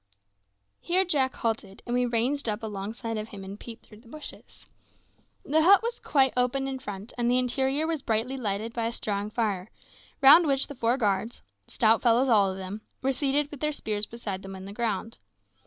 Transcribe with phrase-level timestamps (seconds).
[0.79, 4.65] Here Jack halted, and we ranged up alongside of him and peeped through the bushes.
[5.45, 8.91] The hut was quite open in front and the interior was brightly lighted by a
[8.91, 9.69] strong fire,
[10.19, 14.07] round which the four guards stout fellows all of them were seated with their spears
[14.07, 15.19] beside them on the ground.